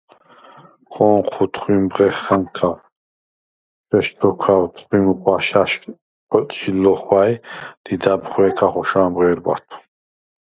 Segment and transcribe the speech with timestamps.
[0.91, 2.71] ქო̄ნჴუ თხვიმ ბღეხა̈ნქა,
[3.87, 5.71] ჩვესჩოქვევ, თხვიმ ღვაშა̈შ
[6.29, 7.31] ტოტჟი ლო̄ხვა̈ჲ,
[7.83, 9.73] დიდა̈ბ ხვე̄ქა ხოშა̄მ ღე̄რბათვ.